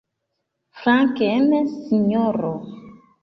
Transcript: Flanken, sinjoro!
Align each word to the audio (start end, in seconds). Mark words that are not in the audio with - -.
Flanken, 0.79 1.53
sinjoro! 1.73 2.53